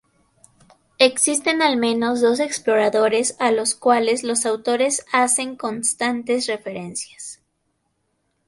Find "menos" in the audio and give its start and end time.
1.77-2.21